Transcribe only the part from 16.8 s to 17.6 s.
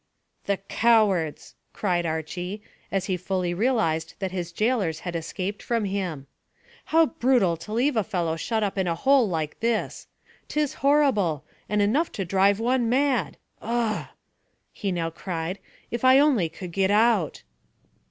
out!"